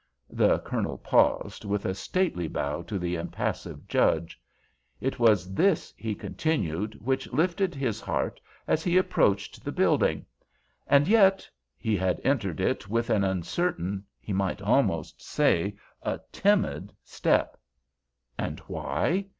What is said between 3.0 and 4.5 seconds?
impassive Judge.